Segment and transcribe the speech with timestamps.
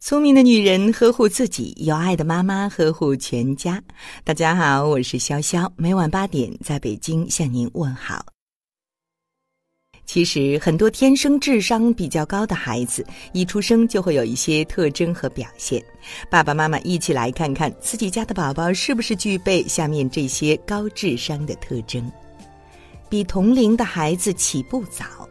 [0.00, 3.82] 聪明的女人呵护自己，有爱的妈妈呵护全家。
[4.22, 8.24] 大家好，我是潇潇，每晚八点在北京向您问好。
[10.06, 15.82] 其实，很多天生智商比较高的孩子，一出生就会有一些特征和表现。
[16.30, 22.10] 爸爸妈妈一起来看看自己家的宝宝是不是具备下面这些高智商的特征：
[23.08, 25.27] 比同龄的孩子起步早。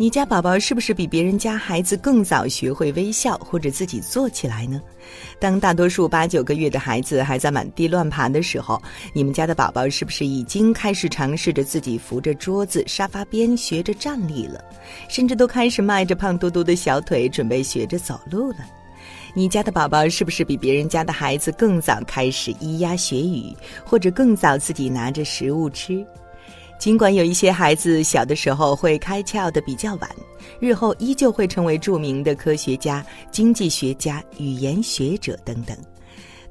[0.00, 4.80] 你家宝宝是不是比别人家孩子更早学会微笑或者自己坐起来呢？
[5.38, 8.80] 当大多数八九个月的孩子还在满地乱爬的时候，
[9.12, 14.64] 你们家的宝宝是不是已经开始尝试着自己扶着桌子、沙发边学着站立了，
[15.06, 18.66] 甚至都开始迈着胖嘟嘟的小腿准备学着走路了？
[19.34, 26.02] 你家的宝宝是不是比别人家的孩子更早开始咿呀学语，或者更早自己拿着食物吃？
[26.80, 30.10] 尽管有一些孩子小的时候会开窍的比较晚，
[30.58, 35.76] 日后依旧会成为著名的科学家、经济学家、语言学者等等，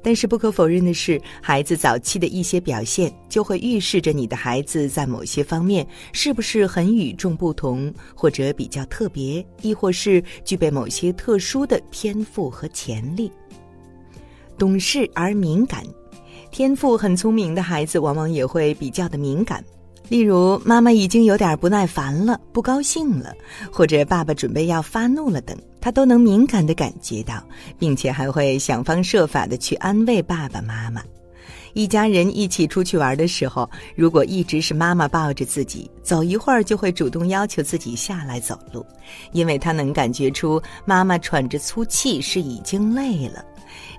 [0.00, 13.32] 但是不可否认的是，孩子早期的一些表现就会预示着你的孩子在某些方面是不是很与众不同，或者比较特别，亦或是具备某些特殊的天赋和潜力。
[14.56, 15.82] 懂事而敏感，
[16.52, 19.64] 天赋很聪明的孩子往往也会比较的敏感。
[20.10, 23.32] 例如，妈妈已经有点不耐烦了，不高兴了，
[23.70, 27.40] 或者爸爸准备要发怒了等，他都能敏感地感觉到，
[27.78, 31.00] 并且还会想方设法地去安慰爸爸妈妈。
[31.74, 38.84] 一家人一起出去玩的时候，如果一直是妈妈抱着自己，走一会儿就会主动要求自己下来走路，
[39.30, 43.44] 因为他能感觉出妈妈喘着粗气是已经累了。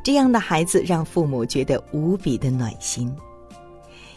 [0.04, 3.10] 这样的孩子让父母觉得无比的暖心。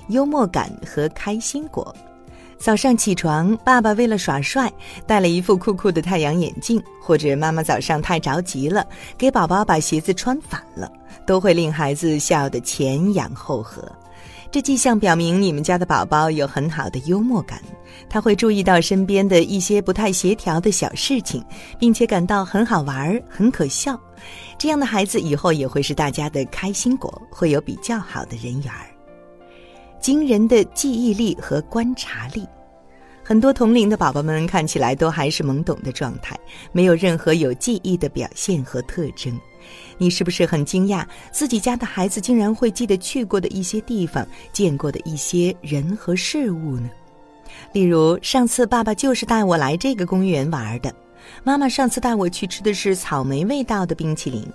[0.08, 1.94] 幽默感和开心果。
[2.56, 4.72] 早上起床，爸爸为了耍帅，
[5.06, 8.86] 戴了一副酷酷的太阳眼镜；或者妈妈早上太着急了，
[9.18, 10.90] 给宝宝把鞋子穿反了，
[11.26, 13.84] 都会令孩子笑得前仰后合。
[14.50, 17.60] 这迹象表明你们家的宝宝有很好的幽默感，
[18.08, 21.44] 他会注意到身边的一些不太协调的小事情，
[21.76, 23.98] 并且感到很好玩、很可笑。
[24.56, 28.93] 这样的孩子以后也会是大家的开心果，会有比较好的人缘儿。
[30.04, 32.46] 惊人的记忆力和观察力，
[33.22, 36.38] 很多同龄的宝宝们看起来都还是懵懂的状态，
[36.72, 39.32] 没有任何有记忆的表现和特征。
[39.96, 46.90] 你是不是很惊讶，自己家的孩子竟然会记得去过的一些地方、见过的一些人和事物呢？
[47.72, 50.94] 例如，上次爸爸就是带我来这个公园玩的，
[51.42, 54.46] 妈妈上次带我去吃的是草莓味道的冰淇淋。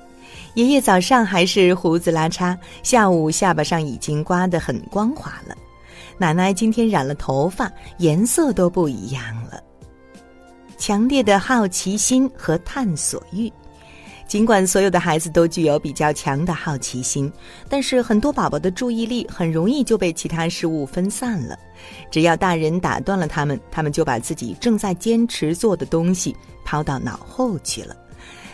[0.56, 5.56] 爷爷早上还是胡子拉碴，下午下巴上已经刮得很光滑了。
[6.18, 9.62] 奶奶今天染了头发，颜色都不一样了。
[10.78, 13.52] 强烈的好奇心和探索欲，
[14.28, 17.32] 尽管所有的孩子都具有比较强的好奇心，
[17.70, 21.58] 但是很多宝宝的注意力很容易就被其他事物分散了。
[22.12, 26.36] 只要大人打断了他们，他们就把自己正在坚持做的东西
[26.66, 27.96] 抛到脑后去了。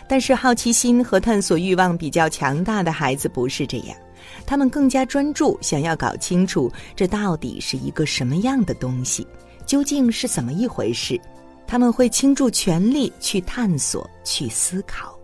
[0.08, 3.96] 但是好奇心和探索欲望比较强大的孩子不是这样，
[4.46, 9.26] 他们更加专注，想要搞清楚这到底是一个什么样的东西，
[9.66, 11.20] 究竟是怎么一回事。
[11.66, 15.18] 他们会倾注全力去探索、去思考。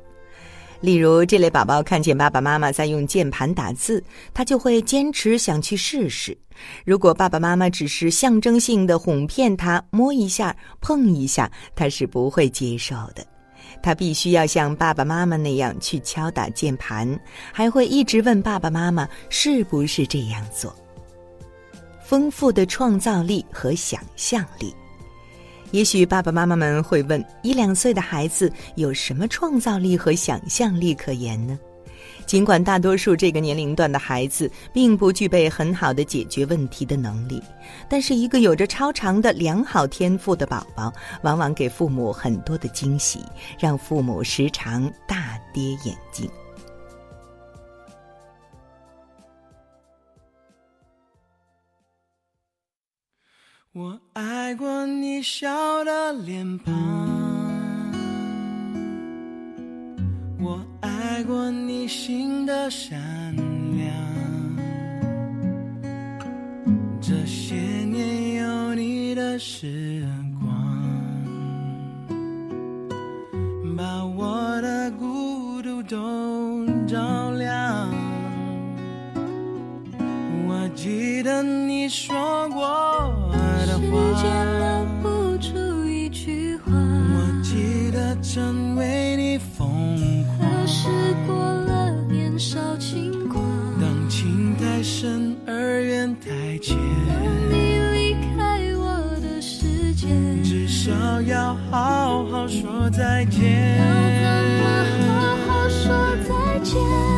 [0.81, 4.03] 例如，这类宝宝看见爸爸妈妈在用键盘打字，
[4.35, 6.37] 他就会坚持想去试试。
[6.85, 13.25] 如果爸爸妈妈只是象征性的哄骗他，摸一下、碰一下，他是不会接受的。
[13.81, 17.19] 他必须要像爸爸妈妈那样去敲打键盘，
[17.53, 20.75] 还会一直问爸爸妈妈是不是这样做。
[22.03, 24.75] 丰富的创造力和想象力，
[25.71, 31.59] 也许爸爸妈妈们会问：一两岁的孩子有什么创造力和想象力可言呢？
[32.33, 37.43] 尽管大多数这个年龄段的孩子并不具备很好的解决问题的能力，
[37.91, 40.91] 但是一个有着超长的良好天赋的宝宝，
[41.25, 43.21] 往往给父母很多的惊喜，
[43.59, 46.27] 让父母时常大跌眼镜。
[53.73, 57.42] 我爱过你笑的脸庞。
[62.47, 62.99] 的善
[63.77, 63.95] 良，
[67.01, 70.07] 这些年有你的时
[70.41, 70.51] 光，
[73.77, 77.89] 把我的孤独都照亮。
[80.49, 82.61] 我记得你说过
[83.67, 84.42] 的话，
[94.83, 96.77] 生而愿太浅
[97.49, 100.09] 你离开我的世界
[100.43, 100.91] 至少
[101.23, 103.79] 要好好说再见。
[103.79, 104.67] 要怎么
[105.07, 107.12] 好好说再见。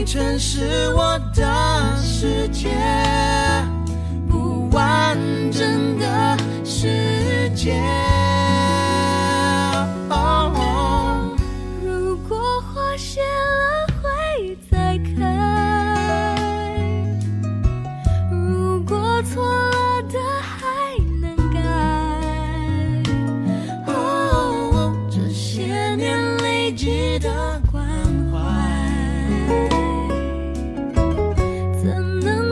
[0.00, 2.70] 你曾是我的世界，
[4.30, 5.14] 不完
[5.52, 7.78] 整的世界。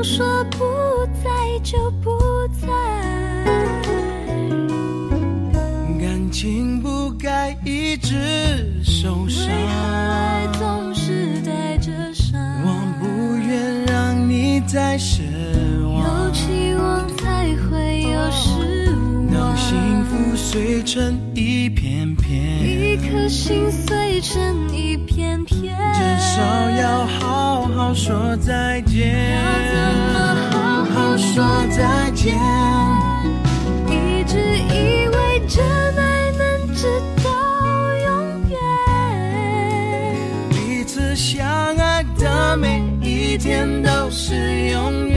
[0.08, 0.64] 说不
[1.22, 1.30] 在
[1.62, 2.10] 就不
[2.58, 2.66] 在？
[6.00, 12.40] 感情不该一直受伤为，何爱总是带着伤？
[12.64, 15.20] 我不愿让你再失
[15.84, 16.32] 望有望。
[16.32, 18.86] 期望才会有失
[19.30, 19.54] 当望。
[19.58, 19.76] 幸
[20.06, 26.40] 福碎成一片片，一颗心碎成一片片，至少
[26.70, 29.37] 要好好说再见。
[31.78, 32.36] 再见？
[33.86, 35.64] 一直以为真
[35.96, 36.88] 爱能直
[37.22, 37.30] 到
[38.04, 38.08] 永
[38.50, 38.58] 远，
[40.50, 41.46] 彼此相
[41.76, 44.34] 爱的每一天都是
[44.70, 45.07] 永远。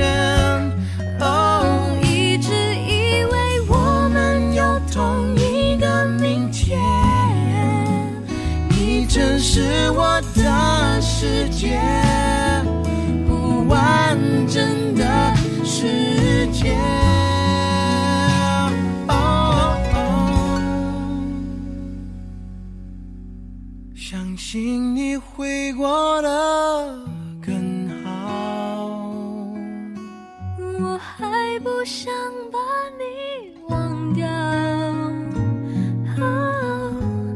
[24.52, 27.06] 请你会过得
[27.42, 29.10] 更好。
[30.60, 32.14] 我还不想
[32.52, 32.60] 把
[33.00, 34.28] 你忘掉。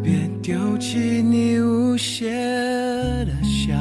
[0.04, 2.30] 别丢弃你无邪
[3.24, 3.74] 的笑，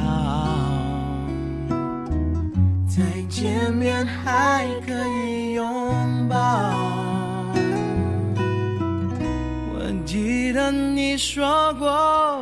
[2.87, 4.93] 再见面还可
[5.27, 5.65] 以拥
[6.29, 6.37] 抱。
[9.73, 12.41] 我记得你说过